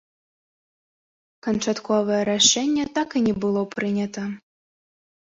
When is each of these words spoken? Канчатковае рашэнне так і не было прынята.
Канчатковае 1.49 2.19
рашэнне 2.31 2.89
так 2.99 3.09
і 3.19 3.25
не 3.31 3.39
было 3.47 3.61
прынята. 3.79 4.29